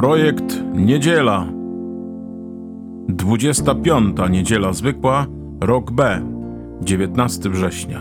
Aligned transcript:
Projekt 0.00 0.62
Niedziela. 0.74 1.46
25. 3.08 4.16
Niedziela 4.30 4.72
Zwykła, 4.72 5.26
rok 5.60 5.90
B, 5.90 6.22
19 6.82 7.50
września. 7.50 8.00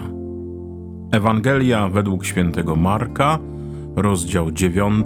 Ewangelia 1.12 1.90
według 1.90 2.26
świętego 2.26 2.76
Marka, 2.76 3.40
rozdział 3.96 4.52
9, 4.52 5.06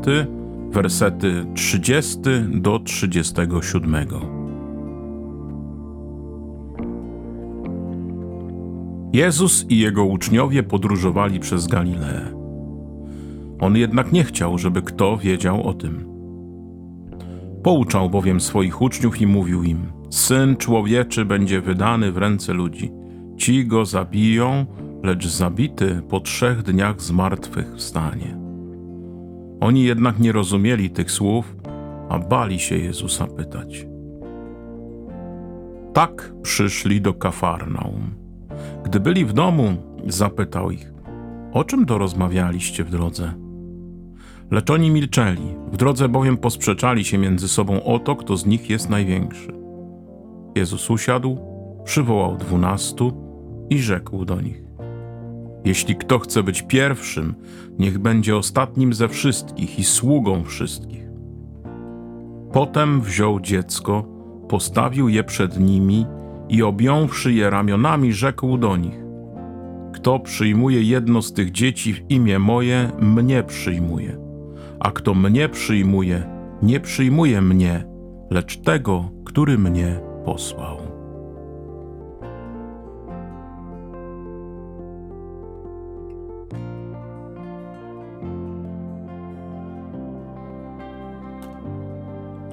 wersety 0.70 1.46
30 1.54 2.20
do 2.50 2.80
37. 2.80 3.96
Jezus 9.14 9.66
i 9.70 9.80
jego 9.80 10.06
uczniowie 10.06 10.64
podróżowali 10.64 11.40
przez 11.40 11.68
Galileę. 11.68 12.34
On 13.60 13.76
jednak 13.76 14.12
nie 14.12 14.24
chciał, 14.24 14.58
żeby 14.58 14.82
kto 14.82 15.18
wiedział 15.18 15.68
o 15.68 15.74
tym. 15.74 16.13
Pouczał 17.64 18.10
bowiem 18.10 18.42
swoich 18.42 18.82
uczniów 18.82 19.22
i 19.22 19.28
mówił 19.28 19.64
im: 19.64 19.92
Syn 20.10 20.56
człowieczy 20.58 21.26
będzie 21.26 21.62
wydany 21.62 22.12
w 22.12 22.18
ręce 22.18 22.54
ludzi. 22.54 22.92
Ci 23.38 23.66
go 23.68 23.86
zabiją, 23.86 24.66
lecz 25.04 25.28
zabity 25.28 26.02
po 26.10 26.20
trzech 26.20 26.64
dniach 26.64 27.02
z 27.02 27.12
martwych 27.12 27.76
wstanie. 27.76 28.38
Oni 29.60 29.84
jednak 29.84 30.20
nie 30.20 30.32
rozumieli 30.32 30.90
tych 30.90 31.12
słów, 31.12 31.56
a 32.10 32.20
bali 32.20 32.60
się 32.60 32.78
Jezusa 32.78 33.28
pytać. 33.28 33.88
Tak 35.94 36.34
przyszli 36.42 37.02
do 37.02 37.14
Kafarnaum. 37.14 38.16
Gdy 38.84 39.00
byli 39.00 39.26
w 39.26 39.34
domu, 39.34 39.76
zapytał 40.08 40.72
ich: 40.72 40.94
O 41.54 41.64
czym 41.64 41.86
to 41.86 41.98
rozmawialiście 41.98 42.84
w 42.84 42.90
drodze? 42.90 43.43
Lecz 44.52 44.70
oni 44.70 44.92
milczeli, 44.92 45.56
w 45.72 45.78
drodze 45.78 46.10
bowiem 46.10 46.38
posprzeczali 46.38 47.06
się 47.06 47.18
między 47.18 47.48
sobą 47.48 47.84
o 47.84 48.00
to, 48.00 48.16
kto 48.16 48.38
z 48.38 48.46
nich 48.46 48.70
jest 48.70 48.90
największy. 48.90 49.54
Jezus 50.56 50.90
usiadł, 50.90 51.38
przywołał 51.84 52.38
dwunastu 52.38 53.14
i 53.70 53.80
rzekł 53.80 54.26
do 54.26 54.42
nich: 54.42 54.64
Jeśli 55.66 55.96
kto 55.96 56.20
chce 56.20 56.44
być 56.44 56.62
pierwszym, 56.62 57.36
niech 57.80 58.00
będzie 58.00 58.38
ostatnim 58.38 58.94
ze 58.94 59.08
wszystkich 59.08 59.80
i 59.80 59.84
sługą 59.84 60.44
wszystkich. 60.44 61.04
Potem 62.52 63.02
wziął 63.02 63.40
dziecko, 63.40 64.06
postawił 64.50 65.10
je 65.10 65.24
przed 65.24 65.60
nimi 65.60 66.06
i 66.50 66.64
objąwszy 66.64 67.34
je 67.34 67.50
ramionami, 67.50 68.14
rzekł 68.14 68.58
do 68.58 68.78
nich: 68.78 69.04
Kto 69.94 70.20
przyjmuje 70.20 70.84
jedno 70.84 71.22
z 71.22 71.34
tych 71.34 71.52
dzieci 71.52 71.94
w 71.94 72.12
imię 72.12 72.40
moje, 72.40 72.92
mnie 73.00 73.44
przyjmuje 73.44 74.23
a 74.84 74.92
kto 74.92 75.14
mnie 75.14 75.50
przyjmuje, 75.50 76.24
nie 76.62 76.80
przyjmuje 76.80 77.42
mnie, 77.42 77.86
lecz 78.30 78.58
tego, 78.58 79.10
który 79.26 79.58
mnie 79.58 80.00
posłał. 80.26 80.78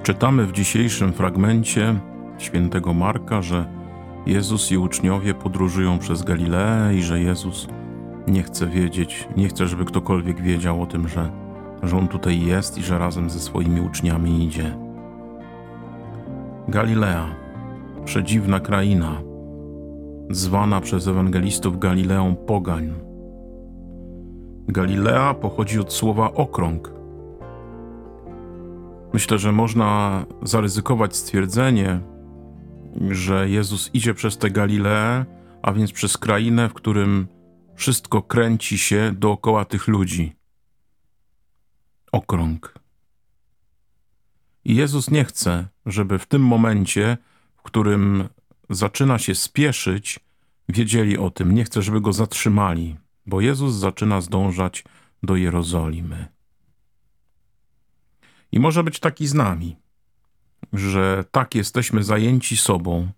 Czytamy 0.02 0.46
w 0.46 0.52
dzisiejszym 0.52 1.12
fragmencie 1.12 2.00
świętego 2.38 2.94
Marka, 2.94 3.42
że 3.42 3.66
Jezus 4.26 4.72
i 4.72 4.78
uczniowie 4.78 5.34
podróżują 5.34 5.98
przez 5.98 6.22
Galileę 6.22 6.94
i 6.94 7.02
że 7.02 7.20
Jezus 7.20 7.68
nie 8.26 8.42
chce 8.42 8.66
wiedzieć, 8.66 9.28
nie 9.36 9.48
chce, 9.48 9.66
żeby 9.66 9.84
ktokolwiek 9.84 10.42
wiedział 10.42 10.82
o 10.82 10.86
tym, 10.86 11.08
że 11.08 11.49
że 11.82 11.96
on 11.96 12.08
tutaj 12.08 12.40
jest 12.40 12.78
i 12.78 12.82
że 12.82 12.98
razem 12.98 13.30
ze 13.30 13.40
swoimi 13.40 13.80
uczniami 13.80 14.44
idzie. 14.44 14.76
Galilea, 16.68 17.34
przedziwna 18.04 18.60
kraina, 18.60 19.22
zwana 20.30 20.80
przez 20.80 21.08
ewangelistów 21.08 21.78
Galileą 21.78 22.36
Pogań. 22.36 22.94
Galilea 24.68 25.34
pochodzi 25.34 25.80
od 25.80 25.92
słowa 25.92 26.32
okrąg. 26.32 26.92
Myślę, 29.12 29.38
że 29.38 29.52
można 29.52 30.24
zaryzykować 30.42 31.16
stwierdzenie, 31.16 32.00
że 33.10 33.48
Jezus 33.48 33.90
idzie 33.94 34.14
przez 34.14 34.38
tę 34.38 34.50
Galileę, 34.50 35.24
a 35.62 35.72
więc 35.72 35.92
przez 35.92 36.18
krainę, 36.18 36.68
w 36.68 36.74
którym 36.74 37.26
wszystko 37.74 38.22
kręci 38.22 38.78
się 38.78 39.12
dookoła 39.18 39.64
tych 39.64 39.88
ludzi 39.88 40.39
okrąg. 42.12 42.74
I 44.64 44.74
Jezus 44.74 45.10
nie 45.10 45.24
chce, 45.24 45.68
żeby 45.86 46.18
w 46.18 46.26
tym 46.26 46.42
momencie, 46.42 47.16
w 47.56 47.62
którym 47.62 48.28
zaczyna 48.70 49.18
się 49.18 49.34
spieszyć, 49.34 50.20
wiedzieli 50.68 51.18
o 51.18 51.30
tym. 51.30 51.54
Nie 51.54 51.64
chce, 51.64 51.82
żeby 51.82 52.00
go 52.00 52.12
zatrzymali, 52.12 52.96
bo 53.26 53.40
Jezus 53.40 53.74
zaczyna 53.74 54.20
zdążać 54.20 54.84
do 55.22 55.36
Jerozolimy. 55.36 56.28
I 58.52 58.60
może 58.60 58.84
być 58.84 59.00
taki 59.00 59.26
z 59.26 59.34
nami, 59.34 59.76
że 60.72 61.24
tak 61.30 61.54
jesteśmy 61.54 62.04
zajęci 62.04 62.56
sobą, 62.56 63.08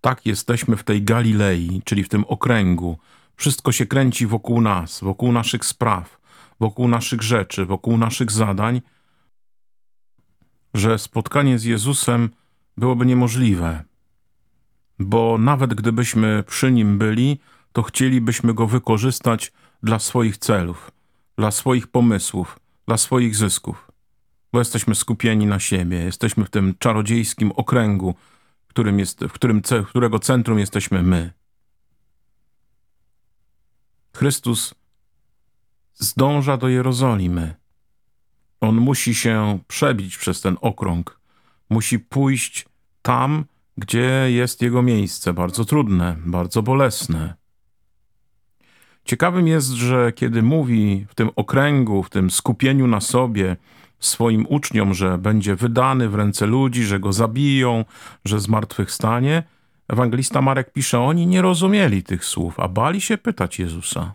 tak 0.00 0.26
jesteśmy 0.26 0.76
w 0.76 0.84
tej 0.84 1.02
Galilei, 1.02 1.82
czyli 1.84 2.04
w 2.04 2.08
tym 2.08 2.24
okręgu. 2.24 2.98
Wszystko 3.36 3.72
się 3.72 3.86
kręci 3.86 4.26
wokół 4.26 4.60
nas, 4.60 5.00
wokół 5.00 5.32
naszych 5.32 5.64
spraw, 5.64 6.20
wokół 6.60 6.88
naszych 6.88 7.22
rzeczy, 7.22 7.66
wokół 7.66 7.98
naszych 7.98 8.30
zadań, 8.30 8.82
że 10.74 10.98
spotkanie 10.98 11.58
z 11.58 11.64
Jezusem 11.64 12.30
byłoby 12.76 13.06
niemożliwe, 13.06 13.84
bo 14.98 15.38
nawet 15.38 15.74
gdybyśmy 15.74 16.44
przy 16.46 16.72
nim 16.72 16.98
byli, 16.98 17.40
to 17.72 17.82
chcielibyśmy 17.82 18.54
go 18.54 18.66
wykorzystać 18.66 19.52
dla 19.82 19.98
swoich 19.98 20.38
celów, 20.38 20.90
dla 21.36 21.50
swoich 21.50 21.86
pomysłów, 21.86 22.58
dla 22.86 22.96
swoich 22.96 23.36
zysków, 23.36 23.90
bo 24.52 24.58
jesteśmy 24.58 24.94
skupieni 24.94 25.46
na 25.46 25.58
siebie, 25.58 25.98
jesteśmy 25.98 26.44
w 26.44 26.50
tym 26.50 26.74
czarodziejskim 26.78 27.52
okręgu, 27.52 28.14
którym 28.68 28.98
jest, 28.98 29.24
w 29.24 29.32
którym, 29.32 29.62
którego 29.88 30.18
centrum 30.18 30.58
jesteśmy 30.58 31.02
my. 31.02 31.32
Chrystus 34.16 34.74
zdąża 35.98 36.56
do 36.56 36.68
Jerozolimy. 36.68 37.54
On 38.60 38.76
musi 38.76 39.14
się 39.14 39.58
przebić 39.68 40.18
przez 40.18 40.40
ten 40.40 40.56
okrąg, 40.60 41.20
musi 41.70 41.98
pójść 41.98 42.66
tam, 43.02 43.44
gdzie 43.76 44.26
jest 44.28 44.62
jego 44.62 44.82
miejsce, 44.82 45.32
bardzo 45.32 45.64
trudne, 45.64 46.16
bardzo 46.26 46.62
bolesne. 46.62 47.34
Ciekawym 49.04 49.48
jest, 49.48 49.68
że 49.68 50.12
kiedy 50.12 50.42
mówi 50.42 51.06
w 51.08 51.14
tym 51.14 51.30
okręgu, 51.36 52.02
w 52.02 52.10
tym 52.10 52.30
skupieniu 52.30 52.86
na 52.86 53.00
sobie 53.00 53.56
swoim 54.00 54.46
uczniom, 54.48 54.94
że 54.94 55.18
będzie 55.18 55.56
wydany 55.56 56.08
w 56.08 56.14
ręce 56.14 56.46
ludzi, 56.46 56.84
że 56.84 57.00
go 57.00 57.12
zabiją, 57.12 57.84
że 58.24 58.40
zmartwychwstanie, 58.40 59.42
ewangelista 59.88 60.42
Marek 60.42 60.72
pisze, 60.72 61.00
oni 61.00 61.26
nie 61.26 61.42
rozumieli 61.42 62.02
tych 62.02 62.24
słów, 62.24 62.60
a 62.60 62.68
bali 62.68 63.00
się 63.00 63.18
pytać 63.18 63.58
Jezusa. 63.58 64.14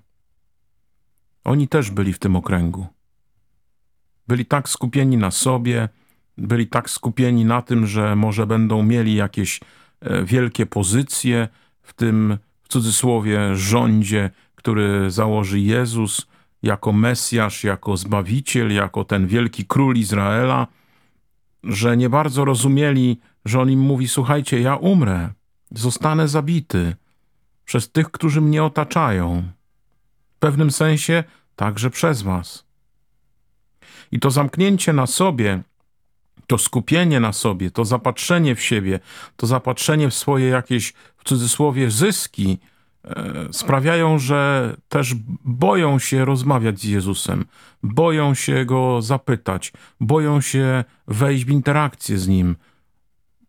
Oni 1.43 1.67
też 1.67 1.91
byli 1.91 2.13
w 2.13 2.19
tym 2.19 2.35
okręgu. 2.35 2.87
Byli 4.27 4.45
tak 4.45 4.69
skupieni 4.69 5.17
na 5.17 5.31
sobie, 5.31 5.89
byli 6.37 6.67
tak 6.67 6.89
skupieni 6.89 7.45
na 7.45 7.61
tym, 7.61 7.87
że 7.87 8.15
może 8.15 8.47
będą 8.47 8.83
mieli 8.83 9.15
jakieś 9.15 9.59
e, 10.01 10.23
wielkie 10.23 10.65
pozycje 10.65 11.47
w 11.81 11.93
tym, 11.93 12.37
w 12.63 12.67
cudzysłowie, 12.67 13.55
rządzie, 13.55 14.29
który 14.55 15.11
założy 15.11 15.59
Jezus 15.59 16.27
jako 16.63 16.91
Mesjasz, 16.91 17.63
jako 17.63 17.97
Zbawiciel, 17.97 18.73
jako 18.73 19.03
ten 19.03 19.27
wielki 19.27 19.65
król 19.65 19.95
Izraela, 19.95 20.67
że 21.63 21.97
nie 21.97 22.09
bardzo 22.09 22.45
rozumieli, 22.45 23.19
że 23.45 23.61
on 23.61 23.69
im 23.69 23.79
mówi: 23.79 24.07
Słuchajcie, 24.07 24.61
ja 24.61 24.75
umrę, 24.75 25.29
zostanę 25.71 26.27
zabity 26.27 26.95
przez 27.65 27.91
tych, 27.91 28.11
którzy 28.11 28.41
mnie 28.41 28.63
otaczają 28.63 29.43
pewnym 30.43 30.71
sensie 30.71 31.23
także 31.55 31.89
przez 31.89 32.21
Was. 32.21 32.65
I 34.11 34.19
to 34.19 34.31
zamknięcie 34.31 34.93
na 34.93 35.07
sobie, 35.07 35.61
to 36.47 36.57
skupienie 36.57 37.19
na 37.19 37.33
sobie, 37.33 37.71
to 37.71 37.85
zapatrzenie 37.85 38.55
w 38.55 38.61
siebie, 38.61 38.99
to 39.37 39.47
zapatrzenie 39.47 40.09
w 40.09 40.13
swoje 40.13 40.47
jakieś, 40.47 40.93
w 41.17 41.23
cudzysłowie, 41.23 41.91
zyski, 41.91 42.57
e, 43.03 43.33
sprawiają, 43.51 44.19
że 44.19 44.75
też 44.89 45.15
boją 45.45 45.99
się 45.99 46.25
rozmawiać 46.25 46.79
z 46.79 46.83
Jezusem, 46.83 47.45
boją 47.83 48.33
się 48.33 48.65
Go 48.65 49.01
zapytać, 49.01 49.73
boją 49.99 50.41
się 50.41 50.83
wejść 51.07 51.45
w 51.45 51.49
interakcję 51.49 52.17
z 52.17 52.27
Nim, 52.27 52.55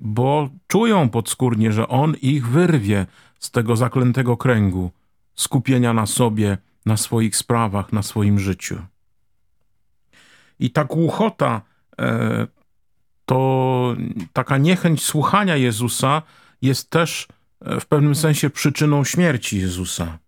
bo 0.01 0.49
czują 0.67 1.09
podskórnie, 1.09 1.73
że 1.73 1.89
On 1.89 2.15
ich 2.23 2.49
wyrwie 2.49 3.07
z 3.39 3.51
tego 3.51 3.77
zaklętego 3.77 4.37
kręgu 4.37 4.91
skupienia 5.35 5.93
na 5.93 6.07
sobie, 6.07 6.59
na 6.87 6.97
swoich 6.97 7.37
sprawach, 7.37 7.93
na 7.93 8.03
swoim 8.03 8.39
życiu. 8.39 8.83
I 10.59 10.71
ta 10.71 10.85
głuchota 10.85 11.63
e, 11.99 12.47
to 13.27 13.97
taka 14.33 14.59
niechęć 14.59 15.05
słuchania 15.05 15.57
Jezusa 15.57 16.23
jest 16.63 16.91
też 16.91 17.29
e, 17.61 17.81
w 17.81 17.87
pewnym 17.87 18.15
sensie 18.15 18.51
przyczyną 18.51 19.05
śmierci 19.05 19.59
Jezusa. 19.59 20.19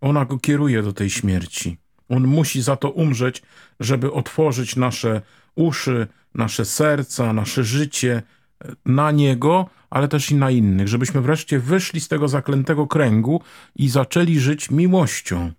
Ona 0.00 0.24
go 0.24 0.38
kieruje 0.38 0.82
do 0.82 0.92
tej 0.92 1.10
śmierci. 1.10 1.76
On 2.08 2.26
musi 2.26 2.62
za 2.62 2.76
to 2.76 2.90
umrzeć, 2.90 3.42
żeby 3.80 4.12
otworzyć 4.12 4.76
nasze 4.76 5.22
uszy, 5.54 6.06
nasze 6.34 6.64
serca, 6.64 7.32
nasze 7.32 7.64
życie 7.64 8.22
e, 8.64 8.72
na 8.86 9.10
Niego, 9.10 9.68
ale 9.90 10.08
też 10.08 10.30
i 10.30 10.34
na 10.34 10.50
innych, 10.50 10.88
żebyśmy 10.88 11.20
wreszcie 11.20 11.58
wyszli 11.58 12.00
z 12.00 12.08
tego 12.08 12.28
zaklętego 12.28 12.86
kręgu 12.86 13.40
i 13.76 13.88
zaczęli 13.88 14.38
żyć 14.38 14.70
miłością. 14.70 15.52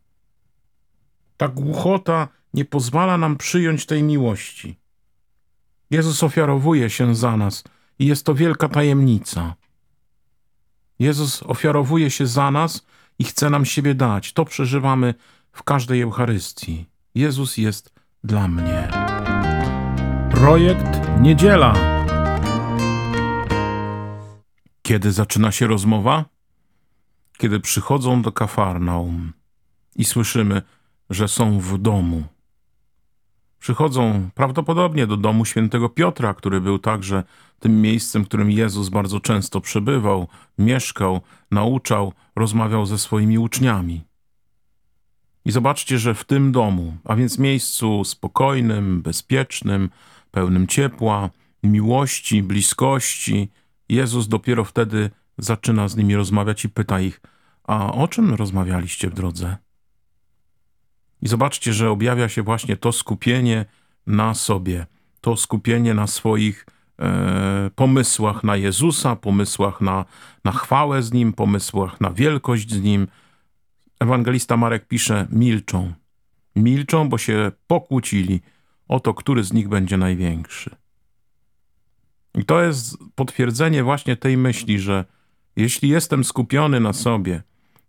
Ta 1.37 1.47
głuchota 1.47 2.27
nie 2.53 2.65
pozwala 2.65 3.17
nam 3.17 3.37
przyjąć 3.37 3.85
tej 3.85 4.03
miłości. 4.03 4.77
Jezus 5.91 6.23
ofiarowuje 6.23 6.89
się 6.89 7.15
za 7.15 7.37
nas 7.37 7.63
i 7.99 8.05
jest 8.05 8.25
to 8.25 8.35
wielka 8.35 8.69
tajemnica. 8.69 9.55
Jezus 10.99 11.43
ofiarowuje 11.43 12.11
się 12.11 12.27
za 12.27 12.51
nas 12.51 12.85
i 13.19 13.23
chce 13.23 13.49
nam 13.49 13.65
siebie 13.65 13.95
dać. 13.95 14.33
To 14.33 14.45
przeżywamy 14.45 15.13
w 15.51 15.63
każdej 15.63 16.01
Eucharystii. 16.01 16.85
Jezus 17.15 17.57
jest 17.57 17.93
dla 18.23 18.47
mnie. 18.47 18.87
Projekt 20.31 21.19
Niedziela. 21.21 21.73
Kiedy 24.81 25.11
zaczyna 25.11 25.51
się 25.51 25.67
rozmowa? 25.67 26.25
Kiedy 27.37 27.59
przychodzą 27.59 28.21
do 28.21 28.31
Kafarnaum 28.31 29.33
i 29.95 30.05
słyszymy, 30.05 30.61
że 31.09 31.27
są 31.27 31.59
w 31.59 31.77
domu. 31.77 32.23
Przychodzą 33.59 34.29
prawdopodobnie 34.35 35.07
do 35.07 35.17
domu 35.17 35.45
świętego 35.45 35.89
Piotra, 35.89 36.33
który 36.33 36.61
był 36.61 36.79
także 36.79 37.23
tym 37.59 37.81
miejscem, 37.81 38.23
w 38.23 38.27
którym 38.27 38.51
Jezus 38.51 38.89
bardzo 38.89 39.19
często 39.19 39.61
przebywał, 39.61 40.27
mieszkał, 40.57 41.21
nauczał, 41.51 42.13
rozmawiał 42.35 42.85
ze 42.85 42.97
swoimi 42.97 43.39
uczniami. 43.39 44.01
I 45.45 45.51
zobaczcie, 45.51 45.99
że 45.99 46.13
w 46.13 46.23
tym 46.23 46.51
domu, 46.51 46.97
a 47.03 47.15
więc 47.15 47.39
miejscu 47.39 48.03
spokojnym, 48.03 49.01
bezpiecznym, 49.01 49.89
pełnym 50.31 50.67
ciepła, 50.67 51.29
miłości, 51.63 52.43
bliskości, 52.43 53.51
Jezus 53.89 54.27
dopiero 54.27 54.65
wtedy 54.65 55.09
zaczyna 55.37 55.87
z 55.87 55.95
nimi 55.95 56.15
rozmawiać 56.15 56.65
i 56.65 56.69
pyta 56.69 56.99
ich: 56.99 57.21
A 57.63 57.93
o 57.93 58.07
czym 58.07 58.33
rozmawialiście 58.33 59.09
w 59.09 59.13
drodze? 59.13 59.57
I 61.25 61.27
zobaczcie, 61.27 61.73
że 61.73 61.89
objawia 61.91 62.29
się 62.29 62.43
właśnie 62.43 62.77
to 62.77 62.91
skupienie 62.91 63.65
na 64.07 64.33
sobie, 64.33 64.85
to 65.21 65.37
skupienie 65.37 65.93
na 65.93 66.07
swoich 66.07 66.65
e, 66.99 67.69
pomysłach 67.75 68.43
na 68.43 68.55
Jezusa, 68.55 69.15
pomysłach 69.15 69.81
na, 69.81 70.05
na 70.43 70.51
chwałę 70.51 71.03
z 71.03 71.13
Nim, 71.13 71.33
pomysłach 71.33 72.01
na 72.01 72.11
wielkość 72.11 72.73
z 72.73 72.81
Nim. 72.81 73.07
Ewangelista 73.99 74.57
Marek 74.57 74.87
pisze: 74.87 75.27
milczą. 75.31 75.93
Milczą, 76.55 77.09
bo 77.09 77.17
się 77.17 77.51
pokłócili 77.67 78.41
o 78.87 78.99
to, 78.99 79.13
który 79.13 79.43
z 79.43 79.53
nich 79.53 79.67
będzie 79.67 79.97
największy. 79.97 80.75
I 82.35 82.45
to 82.45 82.61
jest 82.61 82.97
potwierdzenie 83.15 83.83
właśnie 83.83 84.15
tej 84.15 84.37
myśli, 84.37 84.79
że 84.79 85.05
jeśli 85.55 85.89
jestem 85.89 86.23
skupiony 86.23 86.79
na 86.79 86.93
sobie, 86.93 87.43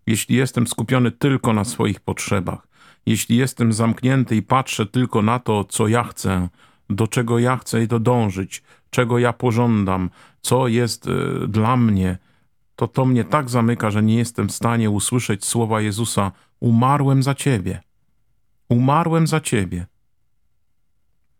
jeśli 0.07 0.37
jestem 0.37 0.67
skupiony 0.67 1.11
tylko 1.11 1.53
na 1.53 1.65
swoich 1.65 2.01
potrzebach, 2.01 2.76
jeśli 3.07 3.37
jestem 3.37 3.73
zamknięty 3.73 4.37
i 4.37 4.43
patrzę 4.43 4.87
tylko 4.87 5.23
na 5.23 5.39
to, 5.39 5.65
co 5.65 5.89
ja 5.89 6.05
chcę, 6.05 6.49
do 6.91 7.07
czego 7.07 7.39
ja 7.39 7.57
chcę 7.57 7.83
i 7.83 7.89
dążyć, 7.89 8.63
czego 8.91 9.19
ja 9.19 9.33
pożądam, 9.33 10.11
co 10.41 10.69
jest 10.69 11.07
y, 11.07 11.49
dla 11.49 11.77
mnie, 11.77 12.19
to 12.77 12.89
to 12.89 13.05
mnie 13.05 13.25
tak 13.25 13.51
zamyka, 13.51 13.91
że 13.91 14.03
nie 14.03 14.17
jestem 14.17 14.49
w 14.49 14.53
stanie 14.53 14.91
usłyszeć 14.91 15.45
słowa 15.45 15.81
Jezusa: 15.81 16.33
Umarłem 16.61 17.23
za 17.23 17.35
ciebie. 17.35 17.81
Umarłem 18.69 19.27
za 19.27 19.41
ciebie. 19.41 19.87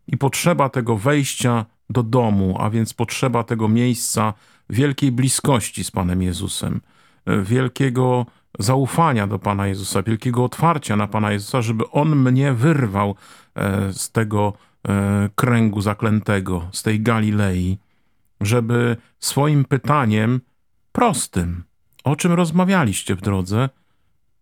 I 0.07 0.17
potrzeba 0.17 0.69
tego 0.69 0.97
wejścia 0.97 1.65
do 1.89 2.03
domu, 2.03 2.57
a 2.59 2.69
więc 2.69 2.93
potrzeba 2.93 3.43
tego 3.43 3.67
miejsca 3.67 4.33
wielkiej 4.69 5.11
bliskości 5.11 5.83
z 5.83 5.91
Panem 5.91 6.21
Jezusem, 6.21 6.81
y, 7.29 7.43
wielkiego 7.43 8.25
zaufania 8.59 9.27
do 9.27 9.39
Pana 9.39 9.67
Jezusa, 9.67 10.03
wielkiego 10.03 10.43
otwarcia 10.43 10.95
na 10.95 11.07
Pana 11.07 11.31
Jezusa, 11.31 11.61
żeby 11.61 11.89
On 11.91 12.15
mnie 12.15 12.53
wyrwał 12.53 13.15
e, 13.55 13.93
z 13.93 14.11
tego 14.11 14.53
e, 14.87 15.29
kręgu 15.35 15.81
zaklętego, 15.81 16.67
z 16.71 16.83
tej 16.83 17.01
Galilei, 17.01 17.77
żeby 18.41 18.97
swoim 19.19 19.65
pytaniem 19.65 20.41
prostym, 20.91 21.63
o 22.03 22.15
czym 22.15 22.31
rozmawialiście 22.31 23.15
w 23.15 23.21
drodze, 23.21 23.69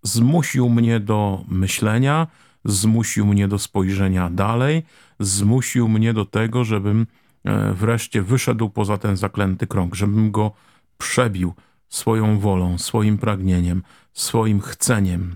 zmusił 0.03 0.69
mnie 0.69 1.00
do 1.00 1.44
myślenia, 1.47 2.27
zmusił 2.65 3.25
mnie 3.25 3.47
do 3.47 3.59
spojrzenia 3.59 4.29
dalej, 4.29 4.83
zmusił 5.19 5.88
mnie 5.88 6.13
do 6.13 6.25
tego, 6.25 6.63
żebym 6.63 7.07
e, 7.44 7.73
wreszcie 7.73 8.21
wyszedł 8.21 8.69
poza 8.69 8.97
ten 8.97 9.17
zaklęty 9.17 9.67
krąg, 9.67 9.95
żebym 9.95 10.31
go 10.31 10.51
przebił 10.97 11.53
swoją 11.90 12.40
wolą, 12.40 12.78
swoim 12.78 13.18
pragnieniem, 13.18 13.84
swoim 14.14 14.62
chceniem. 14.62 15.36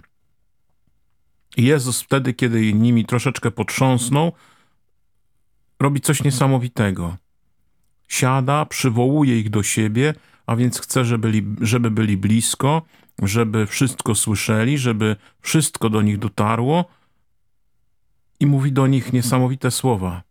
I 1.57 1.63
Jezus 1.63 2.01
wtedy, 2.01 2.33
kiedy 2.33 2.73
nimi 2.73 3.05
troszeczkę 3.05 3.51
potrząsnął, 3.51 4.31
robi 5.79 6.01
coś 6.01 6.23
niesamowitego. 6.23 7.17
Siada, 8.07 8.65
przywołuje 8.65 9.39
ich 9.39 9.49
do 9.49 9.63
siebie, 9.63 10.13
a 10.45 10.55
więc 10.55 10.79
chce, 10.79 11.05
żeby 11.05 11.27
byli, 11.27 11.45
żeby 11.61 11.91
byli 11.91 12.17
blisko, 12.17 12.81
żeby 13.23 13.67
wszystko 13.67 14.15
słyszeli, 14.15 14.77
żeby 14.77 15.15
wszystko 15.41 15.89
do 15.89 16.01
nich 16.01 16.17
dotarło 16.17 16.85
i 18.39 18.45
mówi 18.45 18.71
do 18.71 18.87
nich 18.87 19.13
niesamowite 19.13 19.71
słowa. 19.71 20.23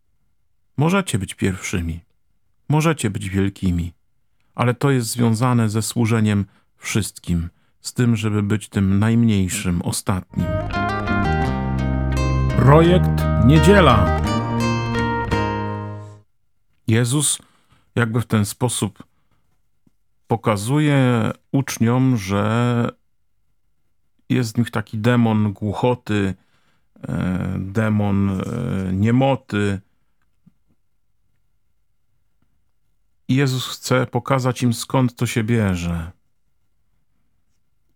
Możecie 0.77 1.19
być 1.19 1.35
pierwszymi, 1.35 2.01
możecie 2.69 3.11
być 3.11 3.29
wielkimi, 3.29 3.93
ale 4.59 4.75
to 4.75 4.91
jest 4.91 5.09
związane 5.11 5.69
ze 5.69 5.83
służeniem 5.83 6.45
wszystkim, 6.77 7.49
z 7.81 7.93
tym, 7.95 8.17
żeby 8.17 8.43
być 8.43 8.69
tym 8.69 8.99
najmniejszym, 8.99 9.83
ostatnim. 9.83 10.47
Projekt 12.57 13.11
Niedziela. 13.47 14.21
Jezus 16.87 17.39
jakby 17.95 18.21
w 18.21 18.27
ten 18.27 18.45
sposób 18.45 19.05
pokazuje 20.27 21.31
uczniom, 21.53 22.17
że 22.17 22.89
jest 24.29 24.55
w 24.55 24.59
nich 24.59 24.71
taki 24.71 24.99
demon 24.99 25.53
głuchoty, 25.53 26.35
e, 27.09 27.55
demon 27.59 28.31
e, 28.31 28.43
niemoty. 28.93 29.81
Jezus 33.29 33.67
chce 33.67 34.07
pokazać 34.07 34.63
im 34.63 34.75
skąd 34.75 35.17
to 35.17 35.27
się 35.27 35.45
bierze. 35.45 36.13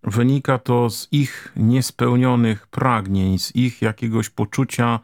Wynika 0.03 0.59
to 0.59 0.91
z 0.91 1.09
ich 1.12 1.53
niespełnionych 1.57 2.67
pragnień, 2.67 3.39
z 3.39 3.57
ich 3.57 3.83
jakiegoś 3.83 4.31
poczucia 4.31 5.01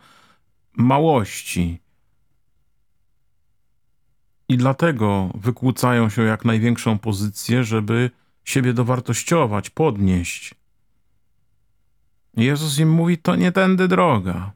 małości. 0.73 1.81
I 4.49 4.57
dlatego 4.57 5.31
wykłócają 5.35 6.09
się 6.09 6.23
jak 6.23 6.45
największą 6.45 6.99
pozycję, 6.99 7.65
żeby 7.65 8.11
siebie 8.45 8.73
dowartościować, 8.73 9.71
podnieść. 9.71 10.55
Jezus 12.37 12.79
im 12.79 12.91
mówi: 12.91 13.19
To 13.19 13.37
nie 13.37 13.53
tędy 13.53 13.89
droga. 13.89 14.53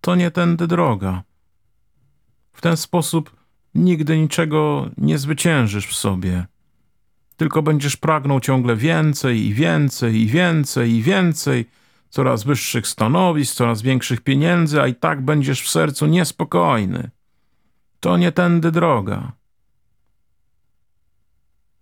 To 0.00 0.14
nie 0.14 0.30
tędy 0.30 0.66
droga. 0.66 1.22
W 2.52 2.60
ten 2.60 2.76
sposób 2.76 3.39
nigdy 3.74 4.18
niczego 4.18 4.90
nie 4.98 5.18
zwyciężysz 5.18 5.86
w 5.86 5.94
sobie 5.94 6.46
tylko 7.40 7.62
będziesz 7.62 7.96
pragnął 7.96 8.40
ciągle 8.40 8.76
więcej 8.76 9.46
i 9.46 9.54
więcej 9.54 10.16
i 10.16 10.26
więcej 10.26 10.92
i 10.92 11.02
więcej, 11.02 11.70
coraz 12.10 12.44
wyższych 12.44 12.86
stanowisk, 12.86 13.54
coraz 13.54 13.82
większych 13.82 14.20
pieniędzy, 14.20 14.80
a 14.80 14.86
i 14.86 14.94
tak 14.94 15.20
będziesz 15.20 15.62
w 15.62 15.68
sercu 15.68 16.06
niespokojny. 16.06 17.10
To 18.00 18.16
nie 18.16 18.32
tędy 18.32 18.70
droga. 18.70 19.32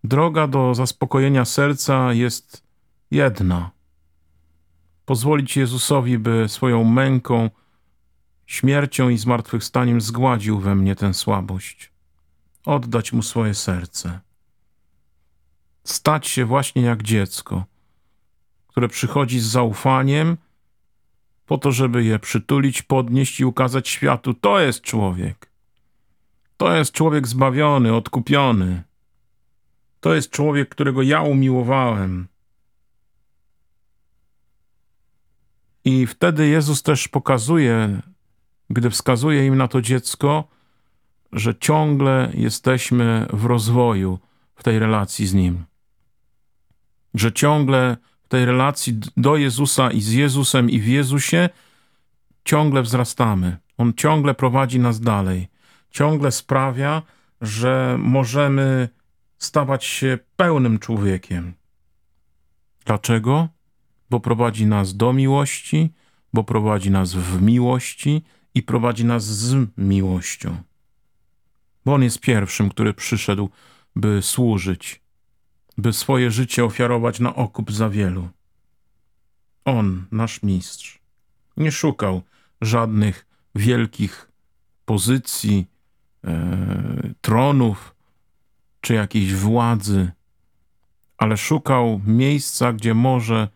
Droga 0.05 0.47
do 0.47 0.75
zaspokojenia 0.75 1.45
serca 1.45 2.13
jest 2.13 2.63
jedna. 3.11 3.71
Pozwolić 5.05 5.57
Jezusowi, 5.57 6.19
by 6.19 6.49
swoją 6.49 6.85
męką, 6.85 7.51
śmiercią 8.49 9.09
i 9.09 9.19
zmartwychwstaniem 9.19 10.01
zgładził 10.01 10.59
we 10.59 10.75
mnie 10.75 10.97
tę 10.97 11.15
słabość. 11.15 11.93
Oddać 12.65 13.13
mu 13.13 13.23
swoje 13.23 13.55
serce 13.55 14.21
stać 15.91 16.29
się 16.29 16.45
właśnie 16.45 16.83
jak 16.83 17.03
dziecko, 17.03 17.65
które 18.69 18.89
przychodzi 18.89 19.41
z 19.41 19.47
zaufaniem 19.47 20.37
po 21.47 21.59
to, 21.59 21.73
żeby 21.73 22.05
je 22.05 22.19
przytulić, 22.19 22.83
podnieść 22.83 23.41
i 23.41 23.45
ukazać 23.45 23.89
światu. 23.89 24.35
To 24.35 24.61
jest 24.61 24.81
człowiek. 24.81 25.51
To 26.57 26.77
jest 26.77 26.93
człowiek 26.93 27.29
zbawiony, 27.29 27.95
odkupiony. 27.95 28.83
To 30.01 30.15
jest 30.15 30.31
człowiek, 30.31 30.69
którego 30.69 31.03
ja 31.03 31.23
umiłowałem. 31.23 32.29
I 35.85 36.07
wtedy 36.07 36.49
Jezus 36.49 36.83
też 36.83 37.09
pokazuje, 37.09 38.03
gdy 38.71 38.91
wskazuje 38.91 39.47
im 39.47 39.57
na 39.57 39.69
to 39.69 39.83
dziecko, 39.83 40.49
że 41.33 41.55
ciągle 41.55 42.31
jesteśmy 42.35 43.27
w 43.33 43.45
rozwoju 43.45 44.19
w 44.55 44.63
tej 44.63 44.79
relacji 44.79 45.27
z 45.27 45.35
Nim. 45.35 45.65
Że 47.15 47.33
ciągle 47.33 47.97
w 48.23 48.29
tej 48.29 48.45
relacji 48.45 49.01
do 49.17 49.37
Jezusa 49.37 49.91
i 49.91 50.01
z 50.01 50.13
Jezusem 50.13 50.71
i 50.71 50.81
w 50.81 50.87
Jezusie 50.87 51.49
ciągle 52.45 52.83
wzrastamy. 52.83 53.57
On 53.79 53.95
ciągle 53.95 54.35
prowadzi 54.35 54.81
nas 54.81 55.01
dalej. 55.01 55.49
Ciągle 55.91 56.33
sprawia, 56.33 57.03
że 57.41 57.97
możemy 57.99 58.89
stawać 59.39 59.85
się 59.85 60.19
pełnym 60.37 60.79
człowiekiem. 60.79 61.55
Dlaczego? 62.87 63.49
Bo 64.11 64.21
prowadzi 64.21 64.67
nas 64.67 64.97
do 64.97 65.13
miłości, 65.13 65.91
bo 66.33 66.45
prowadzi 66.45 66.91
nas 66.91 67.15
w 67.15 67.43
miłości 67.43 68.25
i 68.59 68.63
prowadzi 68.63 69.05
nas 69.05 69.25
z 69.25 69.69
miłością. 69.77 70.63
Bo 71.85 71.95
On 71.95 72.03
jest 72.03 72.21
pierwszym, 72.21 72.71
który 72.71 72.95
przyszedł, 72.95 73.51
by 73.97 74.23
służyć, 74.23 75.01
by 75.77 75.93
swoje 75.93 76.31
życie 76.31 76.65
ofiarować 76.65 77.21
na 77.21 77.35
okup 77.35 77.73
za 77.73 77.91
wielu. 77.91 78.29
On, 79.65 80.07
nasz 80.11 80.43
mistrz, 80.43 80.99
nie 81.57 81.73
szukał 81.73 82.23
żadnych 82.61 83.27
wielkich 83.55 84.31
pozycji, 84.85 85.67
e, 86.25 87.15
tronów 87.21 87.95
czy 88.81 88.95
jakiejś 88.95 89.35
władzy, 89.35 90.11
ale 91.19 91.37
szukał 91.37 92.01
miejsca, 92.07 92.73
gdzie 92.73 92.95
może 92.95 93.49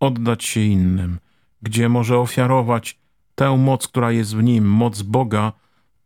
oddać 0.00 0.44
się 0.44 0.60
innym, 0.60 1.18
gdzie 1.62 1.88
może 1.88 2.18
ofiarować 2.18 2.98
tę 3.38 3.56
moc, 3.56 3.88
która 3.88 4.12
jest 4.12 4.36
w 4.36 4.42
nim, 4.42 4.64
moc 4.64 5.02
Boga 5.02 5.52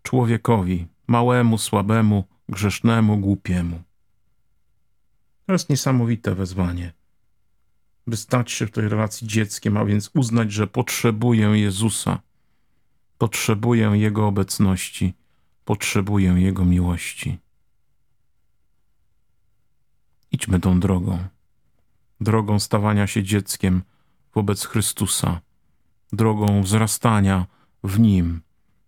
człowiekowi, 0.02 0.86
małemu, 1.06 1.58
słabemu, 1.58 2.24
grzesznemu, 2.48 3.18
głupiemu. 3.18 3.82
To 5.46 5.52
jest 5.52 5.70
niesamowite 5.70 6.34
wezwanie, 6.34 6.92
by 8.06 8.16
stać 8.16 8.52
się 8.52 8.66
w 8.66 8.70
tej 8.70 8.88
relacji 8.88 9.26
dzieckiem, 9.28 9.76
a 9.76 9.84
więc 9.84 10.10
uznać, 10.14 10.52
że 10.52 10.66
potrzebuję 10.66 11.46
Jezusa, 11.46 12.20
potrzebuję 13.18 13.90
Jego 13.94 14.26
obecności, 14.26 15.14
potrzebuję 15.64 16.28
Jego 16.28 16.64
miłości. 16.64 17.38
Idźmy 20.32 20.60
tą 20.60 20.80
drogą, 20.80 21.18
drogą 22.20 22.58
stawania 22.60 23.06
się 23.06 23.22
dzieckiem 23.22 23.82
wobec 24.34 24.66
Chrystusa, 24.66 25.40
drogą 26.12 26.62
wzrastania 26.62 27.46
w 27.84 27.98
Nim, 28.00 28.40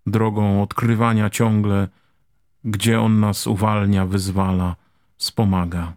drogą 0.07 0.63
odkrywania 0.63 1.31
ciągle, 1.31 1.89
gdzie 2.65 3.01
On 3.01 3.21
nas 3.21 3.47
uwalnia, 3.47 4.07
wyzwala, 4.07 4.77
wspomaga. 5.17 5.97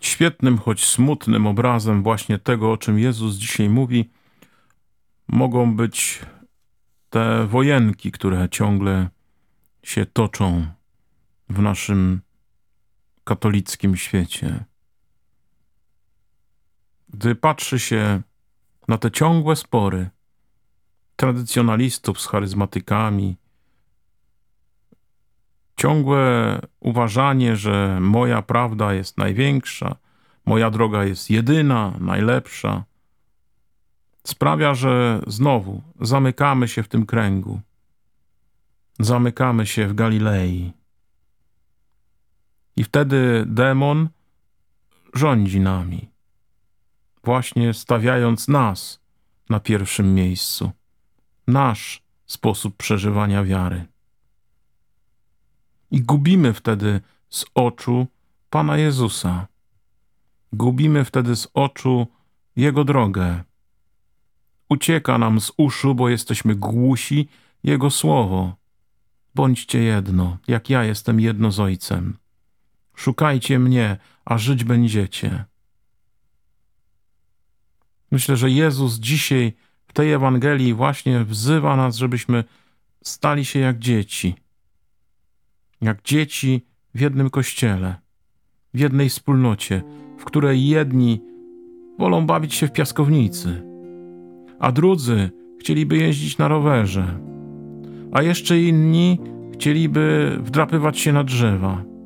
Świetnym, 0.00 0.58
choć 0.58 0.84
smutnym 0.84 1.46
obrazem 1.46 2.02
właśnie 2.02 2.38
tego, 2.38 2.72
o 2.72 2.76
czym 2.76 2.98
Jezus 2.98 3.34
dzisiaj 3.34 3.68
mówi, 3.68 4.10
mogą 5.28 5.76
być 5.76 6.20
te 7.10 7.46
wojenki, 7.46 8.12
które 8.12 8.48
ciągle 8.48 9.08
się 9.82 10.06
toczą 10.06 10.66
w 11.48 11.62
naszym 11.62 12.20
katolickim 13.24 13.96
świecie. 13.96 14.64
Gdy 17.08 17.34
patrzy 17.34 17.78
się 17.78 18.22
na 18.88 18.98
te 18.98 19.10
ciągłe 19.10 19.56
spory 19.56 20.10
tradycjonalistów 21.16 22.20
z 22.20 22.26
charyzmatykami, 22.26 23.36
ciągłe 25.76 26.60
uważanie, 26.80 27.56
że 27.56 27.98
moja 28.00 28.42
prawda 28.42 28.94
jest 28.94 29.18
największa, 29.18 29.96
moja 30.46 30.70
droga 30.70 31.04
jest 31.04 31.30
jedyna, 31.30 31.92
najlepsza, 32.00 32.84
sprawia, 34.24 34.74
że 34.74 35.20
znowu 35.26 35.82
zamykamy 36.00 36.68
się 36.68 36.82
w 36.82 36.88
tym 36.88 37.06
kręgu. 37.06 37.60
Zamykamy 38.98 39.66
się 39.66 39.88
w 39.88 39.94
Galilei. 39.94 40.72
I 42.76 42.84
wtedy 42.84 43.44
demon 43.46 44.08
rządzi 45.14 45.60
nami, 45.60 46.08
właśnie 47.26 47.74
stawiając 47.74 48.48
nas 48.48 49.00
na 49.50 49.60
pierwszym 49.60 50.14
miejscu, 50.14 50.70
nasz 51.46 52.02
sposób 52.26 52.76
przeżywania 52.76 53.44
wiary. 53.44 53.86
I 55.90 56.00
gubimy 56.02 56.52
wtedy 56.54 57.00
z 57.30 57.44
oczu 57.54 58.06
Pana 58.50 58.76
Jezusa. 58.76 59.46
Gubimy 60.52 61.04
wtedy 61.04 61.36
z 61.36 61.48
oczu 61.54 62.06
Jego 62.56 62.84
drogę. 62.84 63.44
Ucieka 64.68 65.18
nam 65.18 65.40
z 65.40 65.52
uszu, 65.56 65.94
bo 65.94 66.08
jesteśmy 66.08 66.54
głusi 66.54 67.28
Jego 67.64 67.90
słowo. 67.90 68.56
Bądźcie 69.34 69.78
jedno, 69.82 70.38
jak 70.48 70.70
ja 70.70 70.84
jestem 70.84 71.20
jedno 71.20 71.52
z 71.52 71.60
Ojcem. 71.60 72.16
Szukajcie 72.94 73.58
mnie, 73.58 73.96
a 74.24 74.38
żyć 74.38 74.64
będziecie. 74.64 75.44
Myślę, 78.10 78.36
że 78.36 78.50
Jezus 78.50 78.94
dzisiaj 78.94 79.52
w 79.86 79.92
tej 79.92 80.12
Ewangelii 80.12 80.74
właśnie 80.74 81.24
wzywa 81.24 81.76
nas, 81.76 81.96
żebyśmy 81.96 82.44
stali 83.02 83.44
się 83.44 83.58
jak 83.58 83.78
dzieci. 83.78 84.34
Jak 85.80 86.02
dzieci 86.02 86.66
w 86.94 87.00
jednym 87.00 87.30
kościele, 87.30 87.96
w 88.74 88.78
jednej 88.78 89.08
wspólnocie, 89.08 89.82
w 90.18 90.24
której 90.24 90.66
jedni 90.66 91.20
wolą 91.98 92.26
bawić 92.26 92.54
się 92.54 92.66
w 92.66 92.72
piaskownicy, 92.72 93.62
a 94.58 94.72
drudzy 94.72 95.30
chcieliby 95.60 95.96
jeździć 95.96 96.38
na 96.38 96.48
rowerze, 96.48 97.18
a 98.12 98.22
jeszcze 98.22 98.60
inni 98.60 99.18
chcieliby 99.54 100.36
wdrapywać 100.40 100.98
się 100.98 101.12
na 101.12 101.24
drzewa 101.24 101.96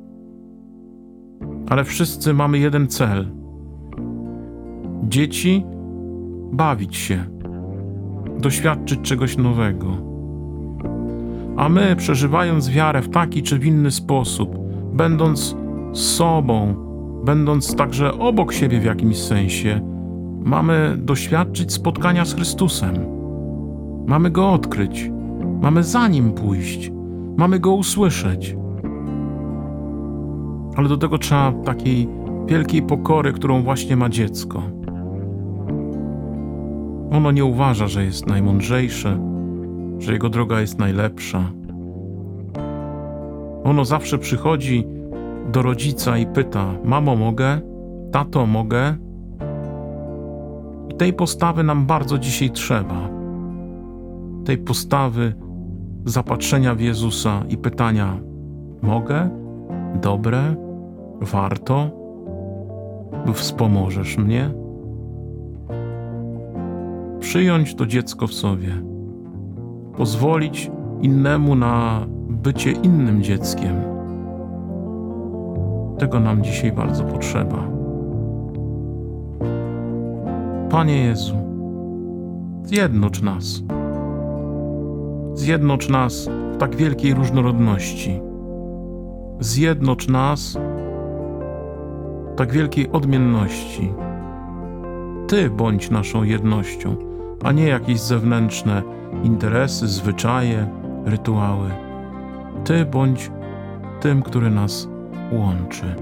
ale 1.71 1.83
wszyscy 1.83 2.33
mamy 2.33 2.59
jeden 2.59 2.87
cel. 2.87 3.31
Dzieci 5.03 5.65
bawić 6.51 6.95
się, 6.95 7.25
doświadczyć 8.39 9.01
czegoś 9.01 9.37
nowego. 9.37 9.87
A 11.57 11.69
my, 11.69 11.95
przeżywając 11.95 12.69
wiarę 12.69 13.01
w 13.01 13.09
taki 13.09 13.43
czy 13.43 13.59
w 13.59 13.65
inny 13.65 13.91
sposób, 13.91 14.57
będąc 14.93 15.55
sobą, 15.93 16.75
będąc 17.25 17.75
także 17.75 18.13
obok 18.19 18.53
siebie 18.53 18.79
w 18.79 18.85
jakimś 18.85 19.17
sensie, 19.17 19.81
mamy 20.43 20.97
doświadczyć 20.97 21.73
spotkania 21.73 22.25
z 22.25 22.33
Chrystusem. 22.33 22.95
Mamy 24.07 24.31
go 24.31 24.51
odkryć, 24.51 25.11
mamy 25.61 25.83
za 25.83 26.07
nim 26.07 26.31
pójść, 26.31 26.91
mamy 27.37 27.59
go 27.59 27.73
usłyszeć 27.73 28.55
ale 30.75 30.89
do 30.89 30.97
tego 30.97 31.17
trzeba 31.17 31.51
takiej 31.51 32.07
wielkiej 32.47 32.81
pokory, 32.81 33.33
którą 33.33 33.63
właśnie 33.63 33.95
ma 33.95 34.09
dziecko. 34.09 34.63
Ono 37.11 37.31
nie 37.31 37.45
uważa, 37.45 37.87
że 37.87 38.05
jest 38.05 38.27
najmądrzejsze, 38.27 39.19
że 39.99 40.13
jego 40.13 40.29
droga 40.29 40.61
jest 40.61 40.79
najlepsza. 40.79 41.51
Ono 43.63 43.85
zawsze 43.85 44.17
przychodzi 44.17 44.87
do 45.51 45.61
rodzica 45.61 46.17
i 46.17 46.25
pyta: 46.25 46.65
Mamo, 46.83 47.15
mogę? 47.15 47.61
Tato, 48.11 48.45
mogę? 48.45 48.95
I 50.89 50.93
tej 50.93 51.13
postawy 51.13 51.63
nam 51.63 51.85
bardzo 51.85 52.17
dzisiaj 52.17 52.51
trzeba. 52.51 53.09
Tej 54.45 54.57
postawy 54.57 55.33
zapatrzenia 56.05 56.75
w 56.75 56.79
Jezusa 56.79 57.43
i 57.49 57.57
pytania: 57.57 58.17
Mogę? 58.81 59.29
dobre, 60.01 60.55
warto, 61.21 61.89
wspomożesz 63.33 64.17
mnie? 64.17 64.60
Przyjąć 67.31 67.75
to 67.75 67.85
dziecko 67.85 68.27
w 68.27 68.33
sobie, 68.33 68.81
pozwolić 69.97 70.71
innemu 71.01 71.55
na 71.55 72.05
bycie 72.29 72.71
innym 72.71 73.23
dzieckiem. 73.23 73.75
Tego 75.97 76.19
nam 76.19 76.43
dzisiaj 76.43 76.71
bardzo 76.71 77.03
potrzeba. 77.03 77.67
Panie 80.69 81.03
Jezu, 81.03 81.35
zjednocz 82.63 83.21
nas. 83.21 83.63
Zjednocz 85.33 85.89
nas 85.89 86.29
w 86.53 86.57
tak 86.57 86.75
wielkiej 86.75 87.13
różnorodności. 87.13 88.21
Zjednocz 89.39 90.07
nas 90.07 90.57
w 92.33 92.35
tak 92.35 92.51
wielkiej 92.51 92.91
odmienności. 92.91 93.93
Ty 95.27 95.49
bądź 95.49 95.89
naszą 95.89 96.23
jednością, 96.23 97.10
a 97.43 97.51
nie 97.51 97.67
jakieś 97.67 97.99
zewnętrzne 97.99 98.83
interesy, 99.23 99.87
zwyczaje, 99.87 100.67
rytuały. 101.05 101.69
Ty 102.63 102.85
bądź 102.85 103.31
tym, 104.01 104.21
który 104.21 104.49
nas 104.49 104.87
łączy. 105.31 105.95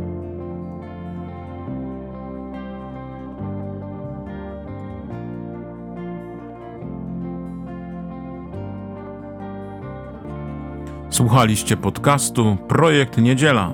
Słuchaliście 11.10 11.78
podcastu 11.78 12.58
Projekt 12.68 13.18
Niedziela. 13.18 13.74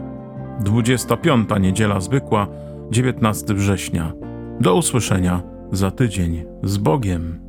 25. 0.59 1.49
Niedziela 1.59 1.99
Zwykła, 1.99 2.47
19 2.91 3.53
września. 3.53 4.11
Do 4.59 4.75
usłyszenia 4.75 5.41
za 5.71 5.91
tydzień. 5.91 6.45
Z 6.63 6.77
Bogiem. 6.77 7.44